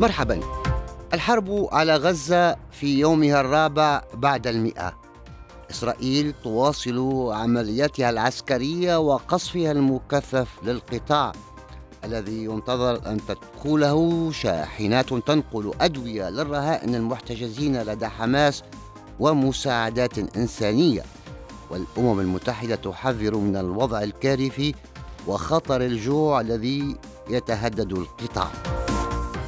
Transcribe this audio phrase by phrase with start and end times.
[0.00, 0.40] مرحبا.
[1.14, 4.96] الحرب على غزة في يومها الرابع بعد المئة.
[5.70, 11.32] إسرائيل تواصل عملياتها العسكرية وقصفها المكثف للقطاع
[12.04, 18.62] الذي ينتظر أن تدخله شاحنات تنقل أدوية للرهائن المحتجزين لدى حماس
[19.18, 21.02] ومساعدات إنسانية.
[21.70, 24.74] والأمم المتحدة تحذر من الوضع الكارثي
[25.26, 26.96] وخطر الجوع الذي
[27.30, 28.79] يتهدد القطاع.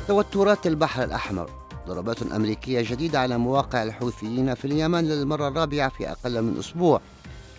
[0.09, 1.51] توترات البحر الأحمر.
[1.87, 7.01] ضربات أمريكية جديدة على مواقع الحوثيين في اليمن للمرة الرابعة في أقل من أسبوع.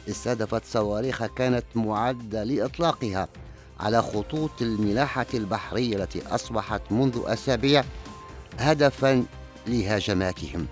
[0.09, 3.27] استهدفت صواريخ كانت معدة لإطلاقها
[3.79, 7.83] على خطوط الملاحة البحرية التي أصبحت منذ أسابيع
[8.59, 9.25] هدفا
[9.67, 10.67] لهجماتهم.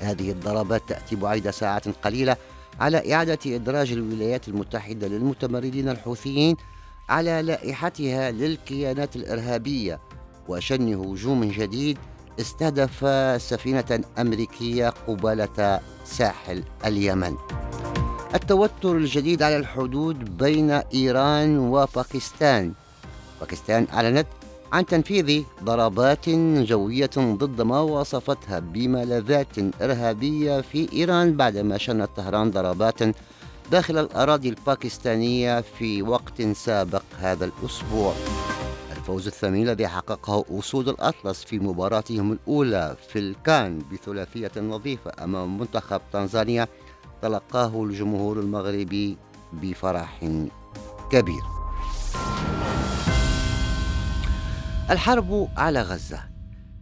[0.00, 2.36] هذه الضربات تأتي بعد ساعات قليلة
[2.80, 6.56] على إعادة إدراج الولايات المتحدة للمتمردين الحوثيين
[7.08, 10.00] على لائحتها للكيانات الإرهابية.
[10.50, 11.98] وشن هجوم جديد
[12.40, 12.98] استهدف
[13.42, 17.34] سفينة أمريكية قبالة ساحل اليمن.
[18.34, 22.72] التوتر الجديد على الحدود بين إيران وباكستان.
[23.40, 24.26] باكستان أعلنت
[24.72, 26.28] عن تنفيذ ضربات
[26.70, 32.98] جوية ضد ما وصفتها بملاذات إرهابية في إيران بعدما شنت طهران ضربات
[33.70, 38.14] داخل الأراضي الباكستانية في وقت سابق هذا الأسبوع
[39.10, 46.00] الفوز الثمين الذي حققه أسود الأطلس في مباراتهم الأولى في الكان بثلاثية نظيفة أمام منتخب
[46.12, 46.68] تنزانيا
[47.22, 49.16] تلقاه الجمهور المغربي
[49.52, 50.20] بفرح
[51.12, 51.42] كبير.
[54.90, 56.22] الحرب على غزة.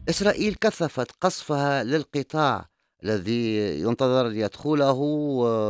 [0.09, 2.69] إسرائيل كثفت قصفها للقطاع
[3.05, 4.99] الذي ينتظر يدخله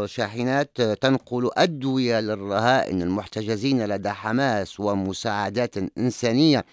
[0.07, 6.65] شاحنات تنقل أدوية للرهائن المحتجزين لدى حماس ومساعدات إنسانية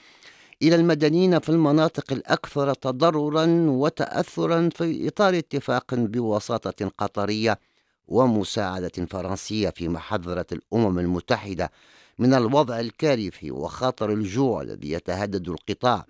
[0.62, 7.60] إلى المدنيين في المناطق الأكثر تضررا وتأثرا في إطار اتفاق بوساطة قطرية
[8.08, 11.72] ومساعدة فرنسية في محظرة الأمم المتحدة
[12.20, 16.06] من الوضع الكارثي وخطر الجوع الذي يتهدد القطاع.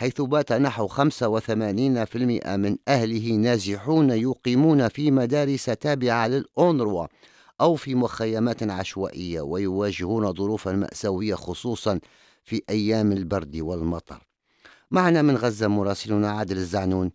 [0.00, 0.96] حيث بات نحو 85%
[2.46, 7.06] من أهله نازحون يقيمون في مدارس تابعة للأونروا
[7.60, 12.00] أو في مخيمات عشوائية ويواجهون ظروفا مأساوية خصوصا
[12.44, 14.26] في أيام البرد والمطر
[14.90, 17.10] معنا من غزة مراسلنا عادل الزعنون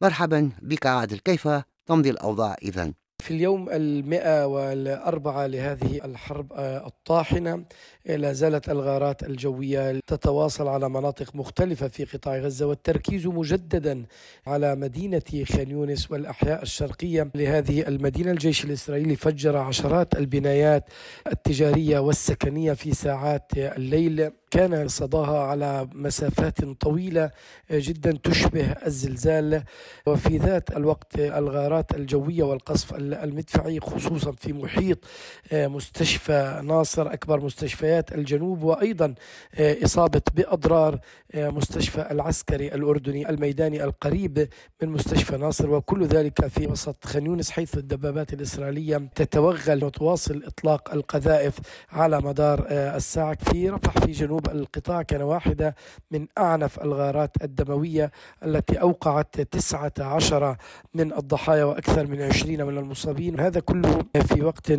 [0.00, 1.48] مرحبا بك عادل كيف
[1.86, 7.64] تمضي الأوضاع إذن؟ في اليوم المئة والأربعة لهذه الحرب الطاحنة.
[8.06, 14.04] لا زالت الغارات الجوية تتواصل على مناطق مختلفة في قطاع غزة والتركيز مجددا
[14.46, 17.30] على مدينة خان يونس والأحياء الشرقية.
[17.34, 20.84] لهذه المدينة الجيش الإسرائيلي فجر عشرات البنايات
[21.26, 24.30] التجارية والسكنية في ساعات الليل.
[24.54, 27.30] كان صداها على مسافات طويلة
[27.70, 29.62] جدا تشبه الزلزال
[30.06, 34.98] وفي ذات الوقت الغارات الجوية والقصف المدفعي خصوصا في محيط
[35.52, 39.14] مستشفى ناصر أكبر مستشفيات الجنوب وأيضا
[39.60, 40.98] إصابة بأضرار
[41.34, 44.48] مستشفى العسكري الأردني الميداني القريب
[44.82, 45.70] من مستشفى ناصر.
[45.70, 51.58] وكل ذلك في وسط خان يونس حيث الدبابات الإسرائيلية تتوغل وتواصل إطلاق القذائف
[51.92, 53.38] على مدار الساعة.
[53.50, 55.74] في رفح في جنوب القطاع كان واحدة
[56.10, 58.10] من أعنف الغارات الدموية
[58.44, 60.56] التي أوقعت 19
[60.94, 63.40] من الضحايا وأكثر من 20 من المصابين.
[63.40, 64.72] هذا كله في وقت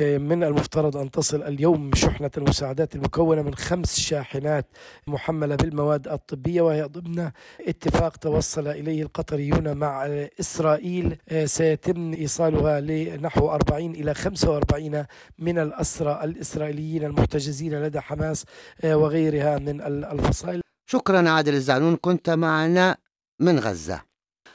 [0.00, 4.66] من المفترض أن تصل اليوم شحنة المساعدات المكونة من خمس شاحنات
[5.06, 7.30] محملة بالمواد الطبية وهي ضمن
[7.68, 10.06] اتفاق توصل إليه القطريون مع
[10.40, 11.16] إسرائيل.
[11.44, 15.04] سيتم إيصالها لنحو 40 إلى 45
[15.38, 18.44] من الأسرى الإسرائيليين المحتجزين لدى حماس.
[18.98, 20.60] وغيرها من الفصائل.
[20.86, 22.96] شكرا عادل الزعنون كنت معنا
[23.40, 24.08] من غزة.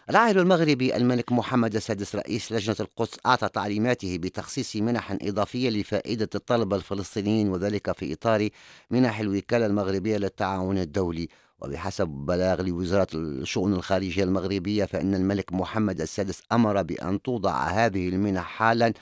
[0.10, 6.75] العاهل المغربي الملك محمد السادس رئيس لجنة القدس أعطى تعليماته بتخصيص منح إضافية لفائدة الطلبة
[6.75, 8.50] الفلسطينيين وذلك في إطار
[8.92, 11.28] منح الوكالة المغربية للتعاون الدولي.
[11.63, 18.44] وبحسب بلاغ لوزارة الشؤون الخارجية المغربية فإن الملك محمد السادس أمر بأن توضع هذه المنح
[18.44, 18.94] حالا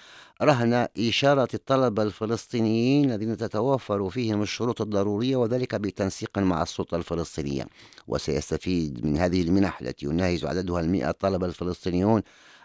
[0.42, 7.66] رهن إشارة الطلبة الفلسطينيين الذين تتوفر فيهم الشروط الضرورية وذلك بتنسيق مع السلطة الفلسطينية.
[8.08, 12.22] وسيستفيد من هذه المنح التي يناهز عددها المئة طلبة الفلسطينيون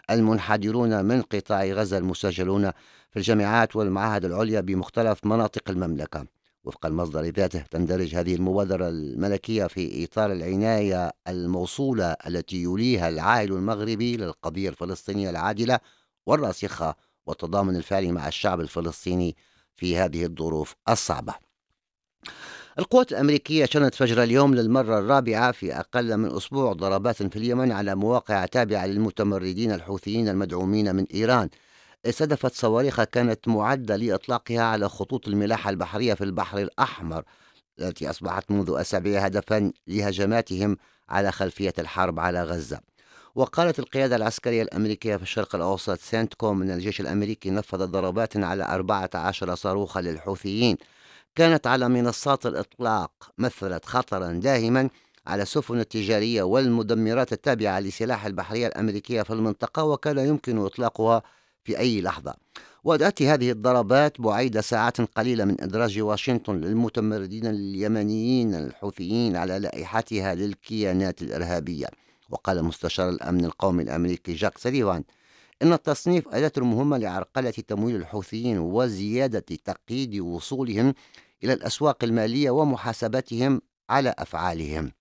[0.09, 2.71] المنحدرون من قطاع غزة المسجلون
[3.09, 6.36] في الجامعات والمعاهد العليا بمختلف مناطق المملكة.
[6.67, 14.17] وفق المصدر ذاته تندرج هذه المبادرة الملكية في إطار العناية الموصولة التي يوليها العائل المغربي
[14.17, 15.79] للقضية الفلسطينية العادلة
[16.25, 19.35] والراسخة والتضامن الفعلي مع الشعب الفلسطيني
[19.75, 21.33] في هذه الظروف الصعبة.
[22.79, 27.95] القوات الأمريكية شنت فجر اليوم للمرة الرابعة في أقل من أسبوع ضربات في اليمن على
[27.95, 31.49] مواقع تابعة للمتمردين الحوثيين المدعومين من إيران
[32.09, 37.23] استهدفت صواريخ كانت معدة لإطلاقها على خطوط الملاحة البحرية في البحر الأحمر
[37.79, 40.77] التي أصبحت منذ أسابيع هدفا لهجماتهم
[41.09, 42.79] على خلفية الحرب على غزة.
[43.35, 48.63] وقالت القيادة العسكرية الأمريكية في الشرق الأوسط سنت كوم أن الجيش الأمريكي نفذ ضربات على
[48.63, 50.77] 14 صاروخا للحوثيين.
[51.35, 54.89] كانت على منصات الإطلاق مثلت خطرا داهما
[55.27, 61.23] على السفن التجارية والمدمرات التابعة لسلاح البحرية الأمريكية في المنطقة وكان يمكن إطلاقها
[61.67, 62.33] في أي لحظة.
[62.83, 71.21] وتأتي هذه الضربات بعيد ساعات قليلة من إدراج واشنطن للمتمردين اليمنيين الحوثيين على لائحتها للكيانات
[71.21, 71.87] الإرهابية.
[72.29, 75.03] وقال مستشار الأمن القومي الأمريكي جاك سليفان
[75.61, 80.93] إن التصنيف أداة مهمة لعرقلة تمويل الحوثيين وزيادة تقييد وصولهم
[81.43, 84.91] إلى الأسواق المالية ومحاسبتهم على أفعالهم.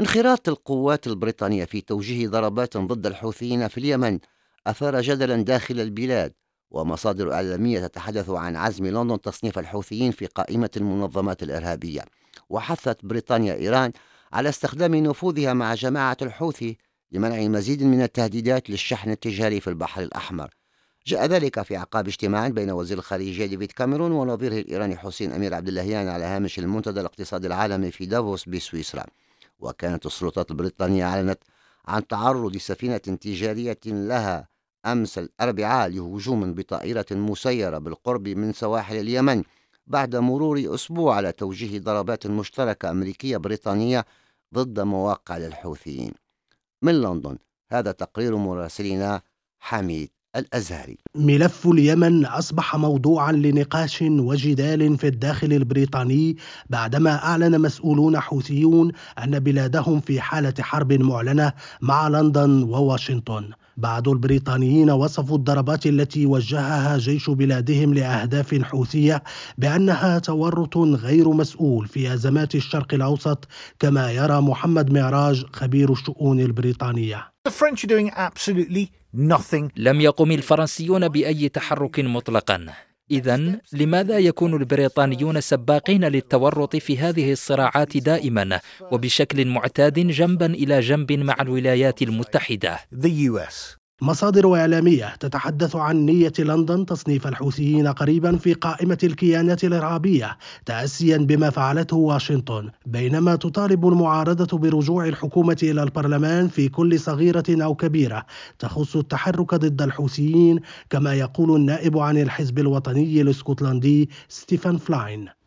[0.00, 4.18] انخراط القوات البريطانية في توجيه ضربات ضد الحوثيين في اليمن
[4.66, 6.32] أثار جدلا داخل البلاد
[6.70, 12.04] ومصادر إعلامية تتحدث عن عزم لندن تصنيف الحوثيين في قائمة المنظمات الإرهابية.
[12.48, 13.92] وحثت بريطانيا إيران
[14.32, 16.76] على استخدام نفوذها مع جماعة الحوثي
[17.12, 20.50] لمنع مزيد من التهديدات للشحن التجاري في البحر الأحمر.
[21.06, 25.68] جاء ذلك في أعقاب اجتماع بين وزير الخارجية ديفيد كاميرون ونظيره الإيراني حسين أمير عبد
[25.68, 29.04] اللهيان على هامش المنتدى الاقتصادي العالمي في دافوس بسويسرا.
[29.60, 31.38] وكانت السلطات البريطانية أعلنت
[31.88, 34.48] عن تعرض سفينة تجارية لها
[34.86, 39.44] أمس الأربعاء لهجوم بطائرة مسيرة بالقرب من سواحل اليمن
[39.86, 44.04] بعد مرور أسبوع على توجيه ضربات مشتركة أمريكية بريطانية
[44.54, 46.12] ضد مواقع للحوثيين.
[46.82, 47.38] من لندن
[47.70, 49.22] هذا تقرير مراسلنا
[49.58, 50.10] حميد.
[50.36, 50.98] الأزهري.
[51.14, 56.36] ملف اليمن أصبح موضوعا لنقاش وجدال في الداخل البريطاني
[56.70, 58.92] بعدما أعلن مسؤولون حوثيون
[59.24, 63.50] أن بلادهم في حالة حرب معلنة مع لندن وواشنطن.
[63.76, 69.22] بعض البريطانيين وصفوا الضربات التي وجهها جيش بلادهم لأهداف حوثية
[69.58, 73.48] بأنها تورط غير مسؤول في أزمات الشرق الأوسط
[73.78, 77.32] كما يرى محمد معراج خبير الشؤون البريطانية.
[79.76, 82.66] لم يقم الفرنسيون بأي تحرك مطلقا.
[83.10, 88.60] إذا لماذا يكون البريطانيون سباقين للتورط في هذه الصراعات دائما
[88.92, 92.78] وبشكل معتاد جنبا إلى جنب مع الولايات المتحدة؟
[94.02, 101.50] مصادر إعلامية تتحدث عن نية لندن تصنيف الحوثيين قريبا في قائمة الكيانات الإرهابية تأسيا بما
[101.50, 108.26] فعلته واشنطن بينما تطالب المعارضة برجوع الحكومة إلى البرلمان في كل صغيرة أو كبيرة
[108.58, 110.60] تخص التحرك ضد الحوثيين
[110.90, 115.37] كما يقول النائب عن الحزب الوطني الإسكتلندي ستيفن فلاين.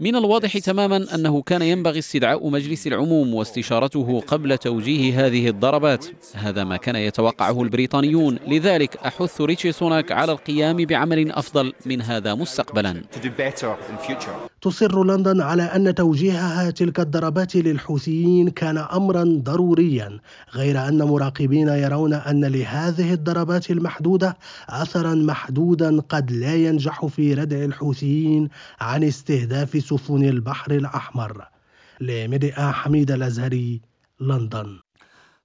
[0.00, 6.06] من الواضح تماما أنه كان ينبغي استدعاء مجلس العموم واستشارته قبل توجيه هذه الضربات.
[6.34, 8.38] هذا ما كان يتوقعه البريطانيون.
[8.48, 13.02] لذلك أحث ريتشي سوناك على القيام بعمل أفضل من هذا مستقبلا.
[14.60, 20.18] تصر لندن على أن توجيهها تلك الضربات للحوثيين كان أمرا ضروريا
[20.54, 24.36] غير أن مراقبين يرون أن لهذه الضربات المحدودة
[24.68, 28.48] أثرا محدودا قد لا ينجح في ردع الحوثيين
[28.80, 31.44] عن استهداف سفن البحر الأحمر.
[32.00, 33.80] لمدئة حميد الأزهري
[34.20, 34.78] لندن.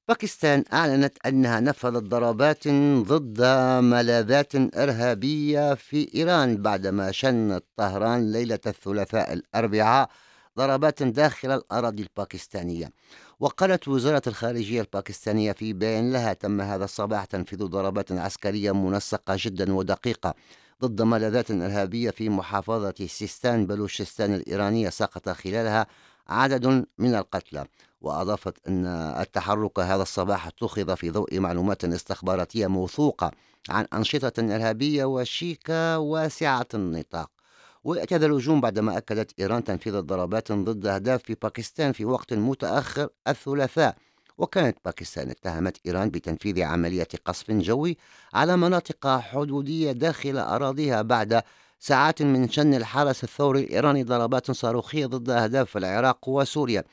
[0.08, 2.68] باكستان أعلنت أنها نفذت ضربات
[3.08, 3.42] ضد
[3.84, 10.10] ملاذات إرهابية في إيران بعدما شنت طهران ليلة الثلاثاء الأربعاء
[10.58, 12.92] ضربات داخل الأراضي الباكستانية.
[13.40, 19.74] وقالت وزارة الخارجية الباكستانية في بيان لها تم هذا الصباح تنفيذ ضربات عسكرية منسقة جدا
[19.74, 20.34] ودقيقة
[20.82, 25.88] ضد ملاذات إرهابية في محافظة سيستان بلوشستان الإيرانية سقط خلالها
[26.28, 27.66] عدد من القتلى.
[28.06, 28.86] وأضافت أن
[29.22, 33.32] التحرك هذا الصباح اتخذ في ضوء معلومات استخباراتية موثوقة
[33.70, 37.32] عن أنشطة إرهابية وشيكة واسعة النطاق.
[38.12, 43.96] هذا الهجوم بعدما أكدت إيران تنفيذ ضربات ضد أهداف في باكستان في وقت متأخر الثلاثاء.
[44.38, 47.98] وكانت باكستان اتهمت إيران بتنفيذ عملية قصف جوي
[48.34, 51.44] على مناطق حدودية داخل أراضيها بعد
[51.80, 56.84] ساعات من شن الحرس الثوري الإيراني ضربات صاروخية ضد أهداف في العراق وسوريا.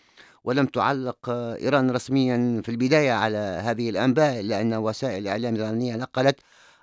[0.45, 6.37] ولم تعلق إيران رسميا في البداية على هذه الأنباء لأن وسائل الإعلام الإيرانية نقلت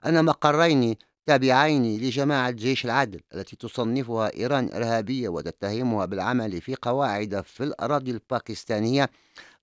[0.06, 7.64] أن مقرين تابعين لجماعة جيش العدل التي تصنفها إيران إرهابية وتتهمها بالعمل في قواعد في
[7.64, 9.10] الأراضي الباكستانية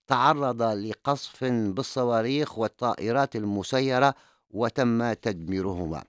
[0.06, 4.14] تعرض لقصف بالصواريخ والطائرات المسيرة
[4.50, 6.04] وتم تدميرهما.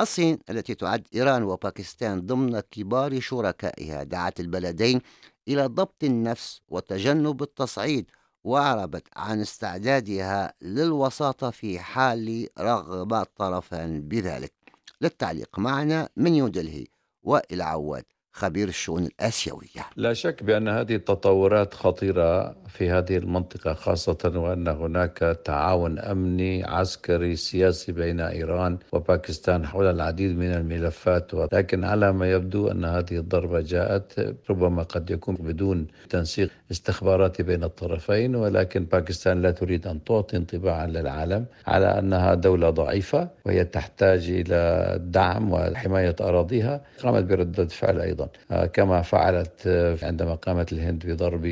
[0.00, 5.00] الصين التي تعد إيران وباكستان ضمن كبار شركائها دعت البلدين
[5.48, 8.10] إلى ضبط النفس وتجنب التصعيد
[8.44, 14.52] وأعربت عن استعدادها للوساطة في حال رغب الطرفان بذلك.
[15.00, 16.86] للتعليق معنا من نيودلهي
[17.22, 18.04] وإلى عواد.
[18.36, 19.84] خبير الشؤون الآسيوية.
[19.96, 27.36] لا شك بأن هذه التطورات خطيرة في هذه المنطقة خاصة وأن هناك تعاون أمني عسكري
[27.36, 31.34] سياسي بين إيران وباكستان حول العديد من الملفات.
[31.34, 37.64] ولكن على ما يبدو أن هذه الضربة جاءت ربما قد يكون بدون تنسيق استخباراتي بين
[37.64, 44.30] الطرفين ولكن باكستان لا تريد أن تعطي انطباعا للعالم على أنها دولة ضعيفة وهي تحتاج
[44.30, 44.60] إلى
[45.00, 46.80] دعم وحماية أراضيها.
[47.02, 48.25] قامت بردة فعل أيضا.
[48.72, 49.68] كما فعلت
[50.02, 51.46] عندما قامت الهند بضرب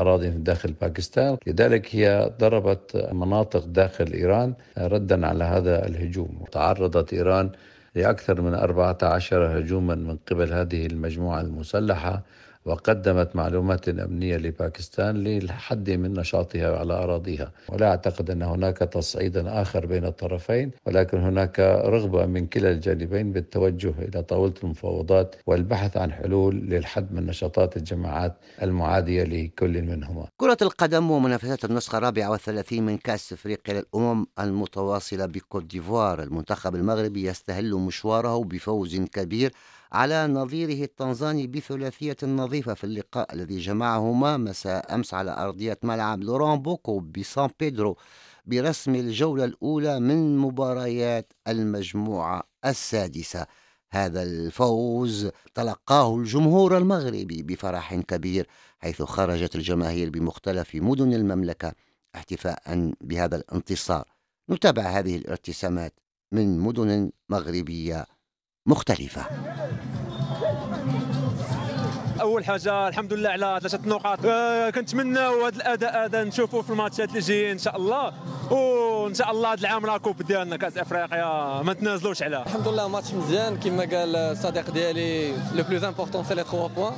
[0.00, 1.36] أراضي داخل داخل باكستان.
[1.46, 6.44] لذلك هي ضربت مناطق داخل إيران ردا على هذا الهجوم.
[6.52, 7.50] تعرضت إيران
[7.94, 12.22] لأكثر من 14 هجوما من قبل هذه المجموعة المسلحة.
[12.64, 17.52] وقدمت معلومات أمنية لباكستان للحد من نشاطها على أراضيها.
[17.68, 23.94] ولا أعتقد أن هناك تصعيدا آخر بين الطرفين ولكن هناك رغبة من كلا الجانبين بالتوجه
[23.98, 30.26] إلى طاولة المفاوضات والبحث عن حلول للحد من نشاطات الجماعات المعادية لكل منهما.
[30.36, 36.22] كرة القدم ومنافسات النسخة الرابعة والثلاثين من كأس أفريقيا للأمم المتواصلة بكوت ديفوار.
[36.22, 39.52] المنتخب المغربي يستهل مشواره بفوز كبير
[39.92, 46.62] على نظيره التنزاني بثلاثية نظيفة في اللقاء الذي جمعهما مساء أمس على أرضية ملعب لوران
[46.62, 47.96] بوكو بسان بيدرو
[48.46, 53.46] برسم الجولة الأولى من مباريات المجموعة السادسة.
[53.92, 58.46] هذا الفوز تلقاه الجمهور المغربي بفرح كبير
[58.78, 61.72] حيث خرجت الجماهير بمختلف مدن المملكة
[62.14, 64.04] احتفاء بهذا الانتصار.
[64.50, 65.94] نتابع هذه الارتسامات
[66.32, 68.06] من مدن مغربية
[68.66, 69.26] مختلفة.
[72.20, 74.18] أول حاجة الحمد لله على ثلاثة نقاط.
[74.24, 78.12] أه كنتمناو هذا الأداء هذا نشوفوه في الماتشات اللي جايين إن شاء الله.
[78.50, 82.88] وان شاء الله هذا العام راه coupe ديالنا كأس إفريقيا ما تنازلوش عليها الحمد لله
[82.88, 83.60] ماتش مزيان.
[83.60, 86.92] كما قال الصديق ديالي le plus important c'est les 3 points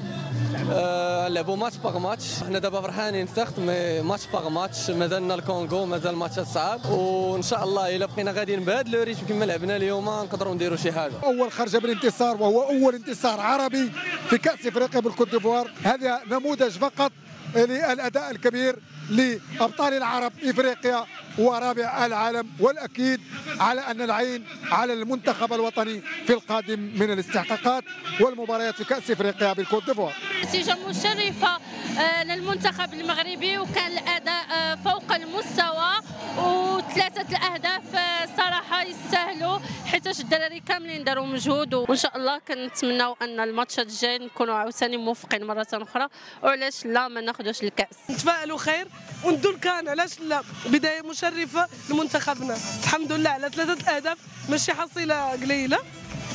[1.28, 2.25] لعبوا match par match.
[2.42, 4.90] حنا دابا فرحانين سخت mais match par match.
[4.90, 9.44] مازالنا الكونغو مازال ماتشات صعاب وإن شاء الله إلا بقينا غاديين بهذا le rythme كما
[9.44, 11.12] لعبنا اليوم نقدروا نديروا شي حاجة.
[11.25, 13.92] أول خرجة بالانتصار وهو أول انتصار عربي
[14.30, 15.71] في كأس إفريقيا بالكوت ديفوار.
[15.82, 17.12] هذا نموذج فقط
[17.56, 18.76] للأداء الكبير
[19.11, 21.04] لأبطال العرب إفريقيا
[21.38, 22.47] ورابع العالم.
[22.61, 23.21] والأكيد
[23.61, 27.85] على أن العين على المنتخب الوطني في القادم من الاستحقاقات
[28.21, 30.14] والمباريات في كأس إفريقيا بالكوت ديفوار.
[30.42, 31.58] نتيجة مشرفة
[31.99, 35.92] آه، للمنتخب المغربي وكان الأداء آه، فوق المستوى.
[36.38, 41.75] وثلاثة الأهداف آه، صراحة يستاهلوا حيت الدراري كاملين داروا مجهود.
[41.75, 46.08] وإن شاء الله كنتمناو أن الماتشات الجاي نكونوا عاوتاني موفقين مرة أخرى.
[46.42, 47.96] وعلاش لا ما ناخذوش الكأس.
[48.11, 48.88] نتفائلوا خير
[49.25, 52.56] وندور كان علاش لا؟ بداية مشرفة لمنتخبنا.
[52.84, 54.18] الحمد لله على ثلاثة اهداف
[54.49, 55.78] ماشي حصيلة قليلة.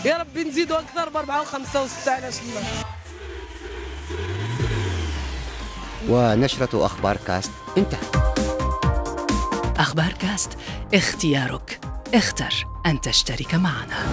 [0.05, 2.11] يا ربي نزيدوا أكثر بأربعة وخمسة وستة.
[2.11, 2.96] علاش لا؟
[6.09, 7.51] ونشرة أخبار كاست.
[7.77, 8.15] انتهت
[9.77, 10.57] أخبار كاست
[10.93, 11.79] اختيارك.
[12.13, 14.07] اختر أن تشترك معنا.